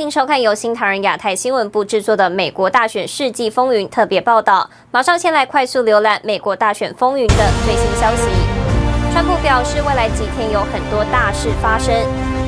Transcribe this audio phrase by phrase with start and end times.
[0.00, 4.70] 您收看由新唐人亚太新闻部制作的《美国大选世纪风云》特别报道。
[4.90, 7.34] 马上先来快速浏览美国大选风云的
[7.66, 8.24] 最新消息。
[9.12, 11.94] 川普表示，未来几天有很多大事发生。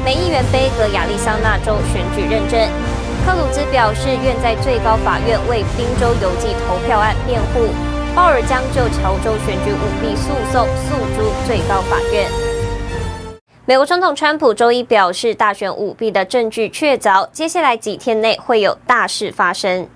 [0.02, 2.58] 美议员杯葛亚利桑那州选举认证。
[3.26, 7.68] 克鲁兹表示，愿在最高法院为宾州邮寄投票案辩护。
[8.16, 12.51] 鲍尔将就乔州选举舞弊诉讼诉诸最高法院。
[13.64, 19.86] 美国总统川普周一表示，大选舞弊的证据确凿，接下来几天内会有大事发生。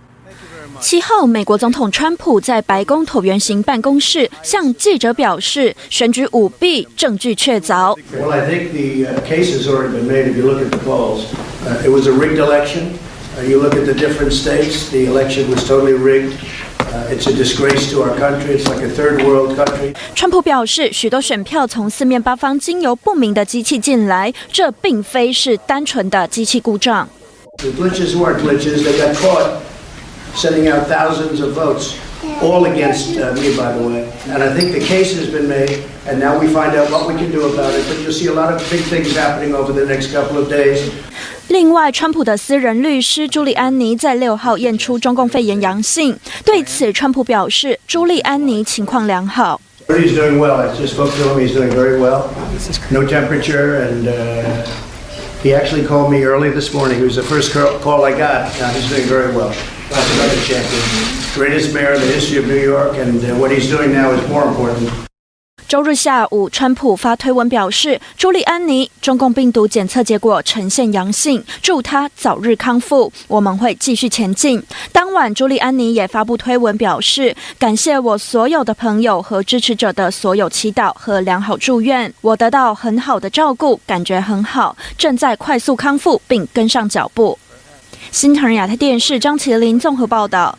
[0.80, 7.98] 七号，美国总统川普在白宫椭圆形办公室向记者表示，选举舞弊证据确凿。
[8.16, 10.32] Well, I think the case has already been made.
[10.32, 11.24] If you look at the polls,
[11.82, 12.92] it was a rigged election.
[13.48, 16.34] You look at the different states, the election was totally rigged.
[17.10, 18.58] It's a disgrace to our country.
[18.58, 19.94] It's like a third world country.
[20.14, 27.08] 川普表示，许多选票从四面八方经由不明的机器进来，这并非是单纯的机器故障。
[30.35, 31.97] sending out thousands of votes,
[32.41, 34.11] all against me, by the way.
[34.29, 37.15] And I think the case has been made, and now we find out what we
[37.15, 37.85] can do about it.
[37.87, 40.89] But you'll see a lot of big things happening over the next couple of days.
[41.47, 46.17] 另外，川普的私人律师朱利安尼在六号验出中共肺炎阳性。
[46.45, 49.59] 对此，川普表示，朱利安尼情况良好。
[49.89, 50.55] He's doing well.
[50.55, 51.45] I just spoke to him.
[51.45, 52.29] He's doing very well.
[52.89, 54.07] No temperature, and
[55.43, 56.99] he actually called me early this morning.
[56.99, 58.57] It was the first call I got.
[58.57, 59.51] Now he's doing very well.
[61.36, 64.42] Greatest mayor in the history of New York, and what he's doing now is more
[64.44, 64.90] important.
[65.68, 73.12] 周日下午，川普发推文表示，朱利安尼中共病毒检测结果呈现阳性，祝他早日康复。
[73.28, 74.62] 我们会继续前进。
[74.92, 87.38] 当晚，朱利安尼也发布推文表示，感谢我所有的朋友和支持者的所有祈祷和良好祝愿，我得到很好的照顾，感觉很好，正在快速康复并跟上脚步。
[88.10, 90.58] 新唐人亚太电视张麒麟综合报道。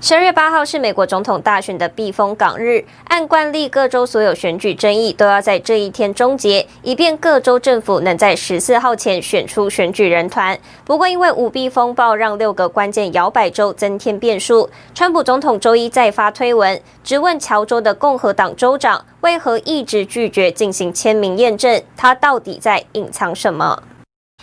[0.00, 10.58] 十二月八号是美国总统大选的避风港日，按惯例，各州所有选举争议都要在这一天终结，以便各州政府能在十四号前选出选举人团。
[10.84, 23.82] 不过，因为舞弊风暴让六个关键摇摆州增添变数，川普总统周一再发推文，质问乔州的共和党州长为何一直拒绝进行签名验证，他到底在隐藏什么？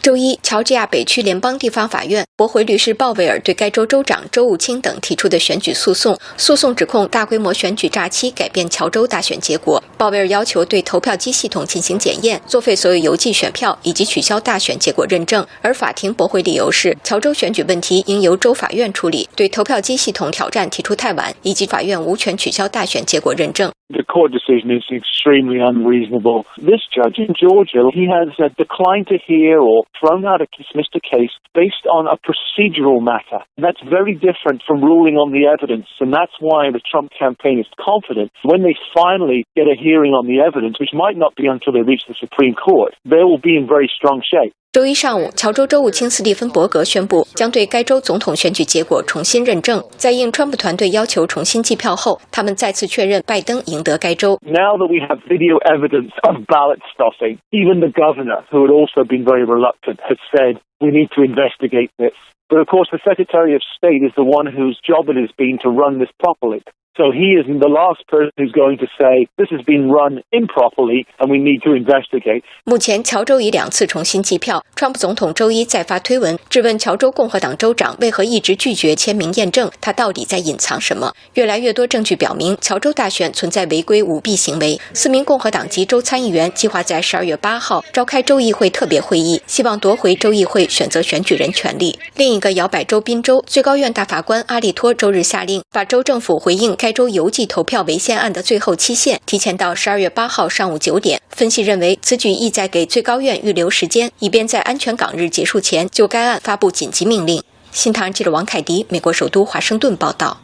[0.02, 6.18] 周一，乔治亚北区联邦地方法院驳回律师鲍威尔对该州州长周务清等提出的选举诉讼。
[6.38, 9.82] 诉讼指控大规模选举诈欺，改变乔州大选结果。
[10.00, 15.46] 鲍威尔要求对投票机系统进行检验，作废所有邮寄选票，以及取消大选结果认证。
[15.62, 23.72] 而法庭驳回理由是，乔州选举问题应由州法院处理，对投票机系统挑战提出太晚，以及法院无权取消大选结果认证。
[23.90, 26.46] The court decision is extremely unreasonable.
[26.56, 31.32] This judge in Georgia, he has declined to hear or thrown out a dismissed case
[31.54, 33.44] based on a procedural matter.
[33.58, 37.68] That's very different from ruling on the evidence, and that's why the Trump campaign is
[37.80, 41.74] confident when they finally get a hearing on the evidence, which might not be until
[41.74, 44.54] they reach the Supreme Court, they will be in very strong shape.
[44.73, 49.83] 周一上午，乔州州务卿斯蒂芬伯格宣布将对该州总统选举结果重新认证。
[49.97, 54.37] 在应川普团队要求重新计票后，他们再次确认拜登赢得该州。
[54.45, 59.25] Now that we have video evidence of ballot stuffing, even the governor, who had also been
[59.25, 62.13] very reluctant, has said we need to investigate this.
[62.49, 65.57] But of course, the Secretary of State is the one whose job it has been
[65.65, 66.61] to run this properly.
[66.98, 71.06] So he is the last person who's going to say this has been run improperly
[71.20, 72.44] and we need to investigate.
[72.66, 74.62] 目前，乔州已两次重新计票。
[74.76, 81.14] 川普总统周一再发推文质问乔州共和党州长为何一直拒绝签名验证，他到底在隐藏什么？
[81.36, 84.78] 越来越多证据表明，乔州大选存在违规舞弊行为。
[84.94, 91.98] 四名共和党籍州参议员计划在十二月八号召开州议会特别会议，希望夺回州议会选择选举人权利。
[92.18, 96.76] 另一个摇摆州宾州最高院大法官阿利托周日下令，把州政府回应。
[96.82, 101.22] 该州邮寄投票违宪案的最后期限提前到十二月八号上午九点。
[101.30, 107.44] 分析认为，此举意在给最高院预留时间，以便在安全港日结束前就该案发布紧急命令。
[107.72, 110.42] 新唐人记者王凯迪，美国首都华盛顿报道。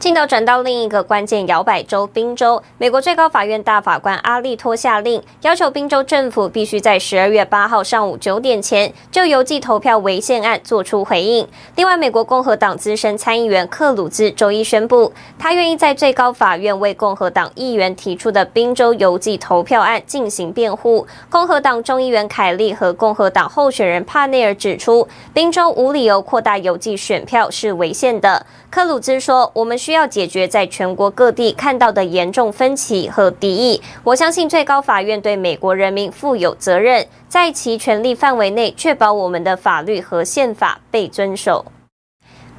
[0.00, 11.48] 镜头转到另一个关键摇摆州宾州，美国最高法院大法官阿利托下令，要求宾州政府必须在十二月八号上午九点前就邮寄投票违宪案做出回应。
[11.76, 21.06] 另外，美国共和党资深参议员克鲁兹周一宣布，他愿意在最高法院为共和党议员提出的宾州邮寄投票案进行辩护。
[21.30, 28.44] 共和党众议员凯利和共和党候选人帕内尔指出，宾州无理由扩大邮寄选票是违宪的。
[28.68, 33.82] 克鲁兹说：“我们。”需要解决在全国各地看到的严重分歧和敌意。
[34.02, 41.66] 我相信最高法院对美国人民负有责任，在其权力范围内确保我们的法律和宪法被遵守。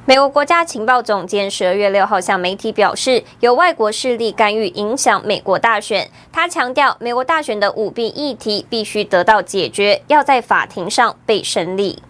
[0.04, 6.08] 美国国家情报总监十二月六号向媒体表示，有外国势力干预影响美国大选。
[6.32, 12.00] 他强调，美国大选的舞弊议题必须得到解决，要在法庭上被审理。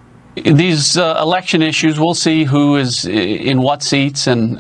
[0.45, 4.59] These election issues, we'll see who is in what seats and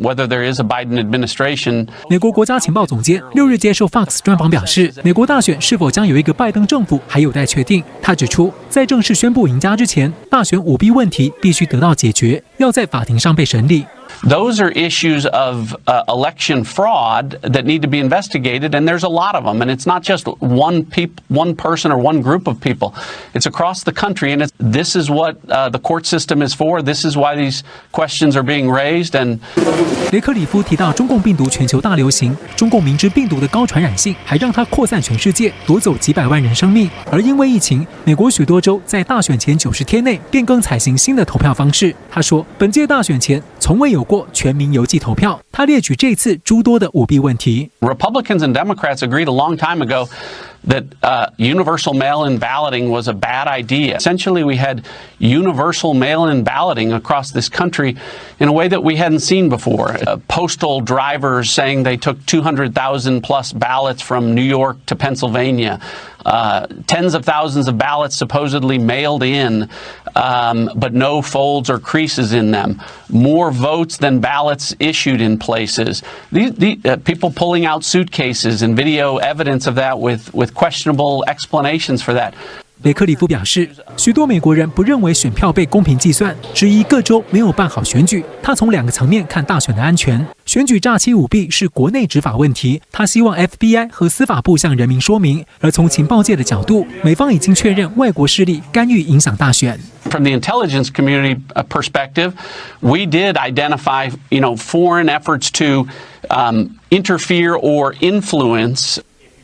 [0.00, 1.88] whether there is a Biden administration.
[2.08, 7.82] 美国国家情报总监六日接受 Fox 专访表示，美国大选是否将有一个拜登政府还有待确定。
[8.00, 13.84] 他指出，在正式宣布赢家之前，大选舞弊问题必须得到解决，要在法庭上被审理。
[14.23, 19.33] Those are issues of uh, election fraud that need to be investigated, and there's a lot
[19.33, 19.63] of them.
[19.63, 22.93] And it's not just one peop- one person or one group of people.
[23.33, 26.83] It's across the country, and this is what uh, the court system is for.
[26.83, 29.15] This is why these questions are being raised.
[29.15, 29.39] And
[30.11, 36.87] 雷克里夫提到，中共病毒全球大流行，中共明知病毒的高传染性，还让它扩散全世界，夺走几百万人生命。
[37.09, 41.95] 而因为疫情，美国许多州在大选前九十天内变更采行新的投票方式。
[42.11, 45.39] 他说，本届大选前从未有 过全民邮寄投票。
[45.51, 47.69] 他列举这次诸多的舞弊问题。
[47.79, 50.07] Republicans and Democrats agreed a long time ago
[50.67, 53.95] that uh, universal mail-in balloting was a bad idea.
[53.95, 54.85] Essentially, we had
[55.19, 57.95] universal mail-in balloting across this country
[58.39, 59.97] in a way that we hadn't seen before.
[60.07, 65.79] Uh, postal drivers saying they took 200,000 plus ballots from New York to Pennsylvania.
[66.25, 69.67] Uh, tens of thousands of ballots supposedly mailed in,
[70.15, 72.79] um, but no folds or creases in them.
[73.09, 76.03] More votes than ballots issued in places.
[76.31, 81.23] These, the, uh, people pulling out suitcases and video evidence of that with, with questionable
[81.27, 82.33] explanations for that.
[82.83, 88.25] 雷克里夫表示，许多美国人不认为选票被公平计算，质疑各州没有办好选举。
[88.41, 99.76] 他从两个层面看大选的安全： 选举诈欺舞弊是国内执法问题，他希望 FBI 和司法部向人民说明；而从情报界的角度，美方已经确认外国势力干预影响大选。
[100.04, 101.36] From the intelligence community
[101.68, 102.30] perspective,
[102.78, 105.88] we did identify, you know, foreign efforts to
[106.30, 108.98] um, interfere or influence.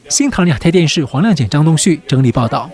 [0.09, 2.71] 新唐亚太电视黄亮简、张东旭整理报道。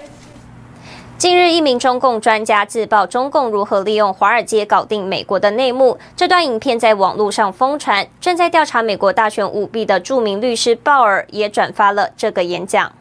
[1.19, 5.99] 近日，一名中共专家自曝中共如何利用华尔街搞定美国的内幕。
[6.15, 8.07] 这段影片在网络上疯传。
[8.21, 12.93] 正在调查美国大选舞弊的著名律师鲍尔也转发了这个演讲。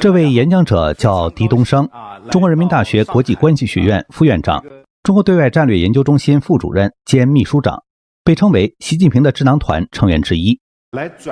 [0.00, 1.88] 这位演讲者叫狄东升，
[2.28, 4.60] 中国人民大学国际关系学院副院长，
[5.04, 7.84] 中国对外战略研究中心副主任兼秘书长，
[8.24, 10.58] 被称为习近平的智囊团成员之一。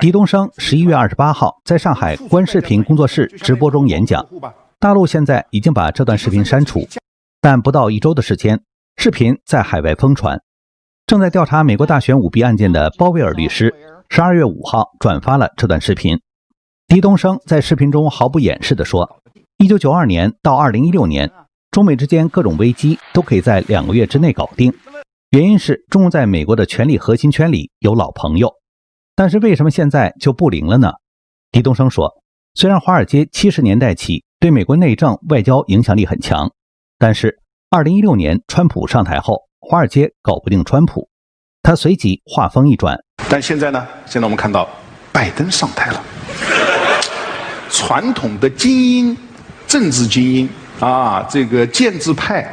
[0.01, 4.25] 狄东升十一月二十八号在上海观视频工作室直播中演讲。
[4.83, 6.89] 大陆现在已经把这段视频删除，
[7.41, 8.65] 但不到一周的时间，
[8.97, 10.43] 视频在海外疯传。
[11.07, 13.73] 正在调查美国大选舞弊案件的鲍威尔律师，
[14.09, 16.21] 十二月五号转发了这段视频。
[16.89, 19.21] 狄东升在视频中毫不掩饰地说
[19.57, 21.31] ：“一九九二年到二零一六年，
[21.71, 24.75] 中美之间各种危机都可以在两个月之内搞定，
[25.31, 28.53] 原因是中共在美国的权力核心圈里有老朋友。
[29.15, 30.95] 但是为什么现在就不灵了呢？”
[31.53, 32.11] 狄东升说
[32.55, 36.51] ：“虽然华尔街七十年代起，对美国内政外交影响力很强，
[36.99, 37.39] 但是
[37.71, 41.09] 二零一六年川普上台后，华尔街搞不定川普。
[41.63, 42.99] 他随即话锋一转，
[43.31, 43.87] 但现在呢？
[44.05, 44.69] 现在我们看到
[45.13, 46.05] 拜登上台了，
[47.71, 49.17] 传统的精英、
[49.69, 50.49] 政治精英
[50.81, 52.45] 啊，这个建制派，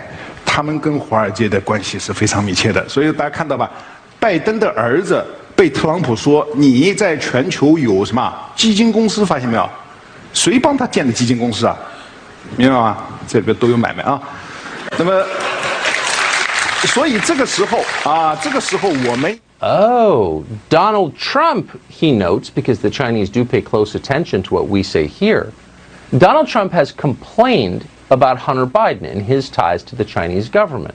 [0.45, 2.87] 他们跟华尔街的关系是非常密切的。
[2.87, 3.67] 所以大家看到吧，
[4.19, 5.25] 拜登的儿子
[5.55, 9.67] 被特朗普说你在全球有什么基金公司，发现没有？
[10.38, 11.76] 谁帮他建的基金公司啊？
[12.56, 12.98] 明白吗？
[13.26, 14.20] 这边都有买卖啊。
[14.98, 15.24] 那么，
[16.86, 19.38] 所以这个时候啊，这个时候我们。
[19.60, 25.06] Oh, Donald Trump, he notes, because the Chinese do pay close attention to what we say
[25.06, 25.52] here.
[26.18, 30.94] Donald Trump has complained about Hunter Biden and his ties to the Chinese government.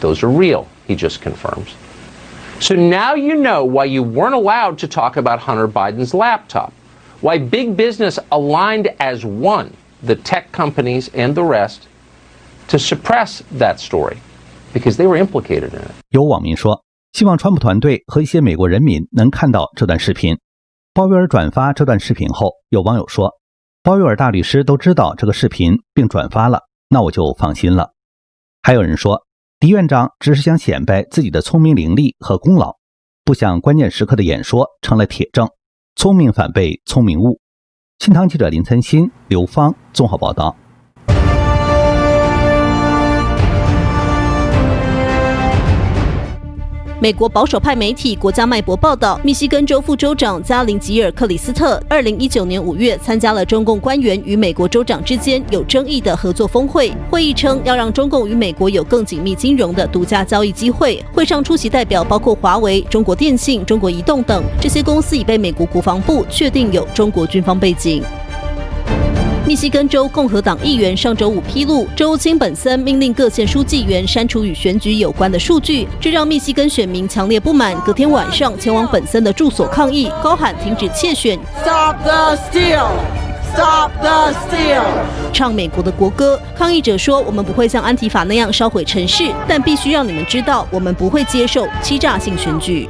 [0.00, 1.74] Those are real, he just confirms.
[2.60, 6.72] So now you know why you weren't allowed to talk about Hunter Biden's laptop.
[7.21, 9.71] Why big business aligned as one,
[10.05, 11.79] the tech companies and the rest,
[12.69, 14.17] to suppress that story
[14.73, 15.91] because they were implicated in it.
[16.11, 20.37] 有网民说，希望川普团队和一些美国人民能看到这段视频。
[20.93, 23.33] 鲍威尔转发这段视频后，有网友说，
[23.83, 27.91] 鲍威尔大律师都知道这个视频并转发了，那我就放心了。
[28.63, 29.25] 还有人说，
[29.59, 32.77] 狄院长只是想显摆自己的聪明伶俐和功劳，
[33.25, 35.49] 不想关键时刻的演说成了铁证。
[35.95, 37.39] 聪明反被聪明误。
[37.99, 40.55] 新唐记者林晨鑫、刘芳综合报道。
[47.01, 56.91] 美国保守派媒体《国家脉搏》报道，密西根州副州长加林吉尔克里斯特，二零一九年五月参加了中共官员与美国州长之间有争议的合作峰会。
[57.09, 61.01] 会议称要让中共与美国有更紧密金融的独家交易机会。
[61.13, 68.03] 会上出席代表包括华为、中国电信、中国移动等，这些公司已被美国国防部确定有中国军方背景。
[69.49, 77.75] 密西根州共和党议员上周五披露，州亲本森命令各县书记员删除与选举有关的数据，这让密西根选民强烈不满。
[77.81, 84.83] 隔天晚上前往本森的住所抗议，高喊停止窃选，Stop the steal，Stop the steal，
[85.33, 86.39] 唱美国的国歌。
[86.55, 92.87] 抗议者说：“我们不会像安提法那样烧毁城市，但必须让你们知道，我们不会接受欺诈性选举。”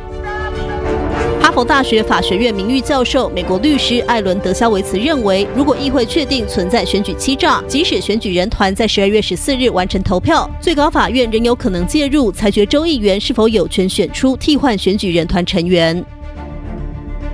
[1.50, 16.06] 哈佛大学法学院名誉教授、美国律师艾伦·德肖维茨认为，如果议会确定存在选举欺诈，即使选举人团在十二月十四日完成投票，最高法院仍有可能介入，裁决州议员是否有权选出替换选举人团成员。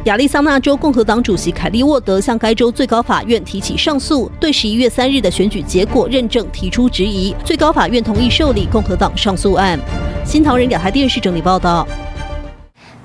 [0.06, 7.36] 亚利桑那州共和党主席凯利·沃德向该州最高法院提起上诉，对十一月三日的选举结果认证提出质疑。
[7.44, 9.78] 最高法院同意受理共和党上诉案。
[10.24, 11.86] 新唐人亚太电视整理报道。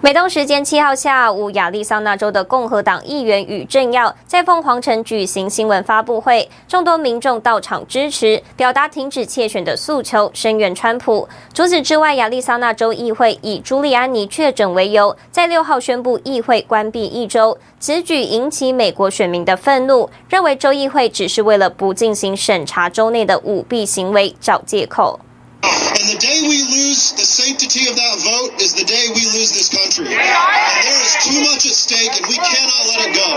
[0.02, 11.28] 美东时间七号下午，亚利桑那州的共和党议员与政要在凤凰城举行新闻发布会，众多民众到场支持，表达停止窃选的诉求，声援川普。
[11.52, 17.58] 除此之外，亚利桑那州议会以朱利安尼确诊为由，在六号宣布议会关闭一周。
[17.78, 25.20] 此举引起美国选民的愤怒，认为州议会只是为了不进行审查州内的舞弊行为找借口。
[25.62, 29.68] And the day we lose the sanctity of that vote is the day we lose this
[29.68, 30.08] country.
[30.08, 33.28] And there is too much at stake and we cannot let it go.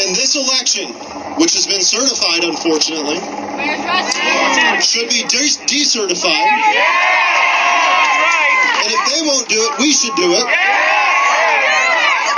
[0.00, 0.88] And this election,
[1.36, 3.20] which has been certified, unfortunately,
[4.80, 6.48] should be de- decertified.
[8.80, 10.46] And if they won't do it, we should do it.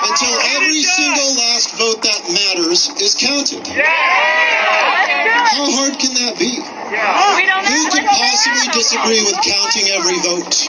[0.02, 3.62] Until every single last vote that matters is counted.
[3.70, 6.58] How hard can that be?
[6.92, 10.68] Who could possibly disagree with counting every vote?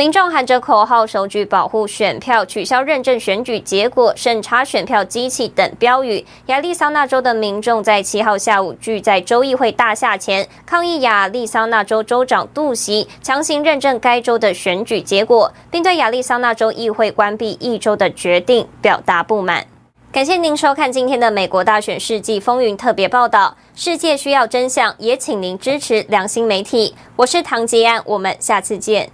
[0.00, 6.24] 民众喊着口号，手举保护选票、取消认证选举结果、审查选票机器等标语。
[6.46, 19.66] 亚利桑那州的民众在七号下午聚在州议会大厦前，抗议亚利桑那州州长杜袭强行认证该州的选举结果，并对亚利桑那州议会关闭一周的决定表达不满。
[20.10, 23.54] 感谢您收看今天的美国大选世纪风云特别报道。
[23.74, 26.94] 世界需要真相，也请您支持良心媒体。
[27.16, 29.10] 我是唐吉安，我们下次见。